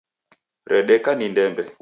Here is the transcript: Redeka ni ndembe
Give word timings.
Redeka 0.71 1.09
ni 1.15 1.27
ndembe 1.31 1.63